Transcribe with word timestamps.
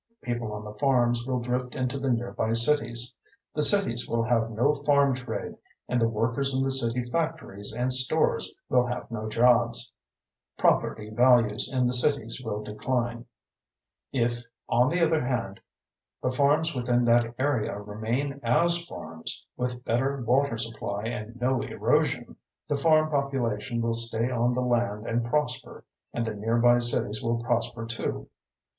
People 0.23 0.51
on 0.51 0.63
the 0.65 0.73
farms 0.73 1.27
will 1.27 1.39
drift 1.39 1.75
into 1.75 1.99
the 1.99 2.09
nearby 2.09 2.53
cities; 2.53 3.15
the 3.53 3.61
cities 3.61 4.07
will 4.09 4.23
have 4.23 4.49
no 4.49 4.73
farm 4.73 5.13
trade 5.13 5.55
and 5.87 6.01
the 6.01 6.07
workers 6.09 6.55
in 6.57 6.63
the 6.63 6.71
city 6.71 7.03
factories 7.03 7.71
and 7.71 7.93
stores 7.93 8.57
will 8.67 8.87
have 8.87 9.11
no 9.11 9.29
jobs. 9.29 9.91
Property 10.57 11.11
values 11.11 11.71
in 11.71 11.85
the 11.85 11.93
cities 11.93 12.41
will 12.43 12.63
decline. 12.63 13.27
If, 14.11 14.43
on 14.67 14.89
the 14.89 15.01
other 15.01 15.23
hand, 15.23 15.59
the 16.23 16.31
farms 16.31 16.73
within 16.73 17.03
that 17.03 17.35
area 17.37 17.77
remain 17.77 18.39
as 18.41 18.83
farms 18.87 19.45
with 19.55 19.85
better 19.85 20.19
water 20.19 20.57
supply 20.57 21.03
and 21.03 21.39
no 21.39 21.61
erosion, 21.61 22.37
the 22.67 22.75
farm 22.75 23.11
population 23.11 23.83
will 23.83 23.93
stay 23.93 24.31
on 24.31 24.55
the 24.55 24.63
land 24.63 25.05
and 25.05 25.23
prosper 25.23 25.83
and 26.11 26.25
the 26.25 26.33
nearby 26.33 26.79
cities 26.79 27.21
will 27.21 27.43
prosper 27.43 27.85
too. 27.85 28.27